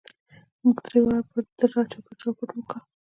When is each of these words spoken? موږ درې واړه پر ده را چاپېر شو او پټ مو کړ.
موږ 0.63 0.77
درې 0.85 0.99
واړه 1.03 1.21
پر 1.29 1.43
ده 1.57 1.65
را 1.73 1.81
چاپېر 1.91 2.15
شو 2.19 2.27
او 2.29 2.37
پټ 2.37 2.49
مو 2.55 2.63
کړ. 2.69 2.79